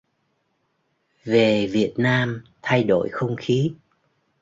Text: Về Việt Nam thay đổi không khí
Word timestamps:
Về 1.23 1.67
Việt 1.67 1.93
Nam 1.97 2.43
thay 2.61 2.83
đổi 2.83 3.09
không 3.11 3.35
khí 3.35 3.73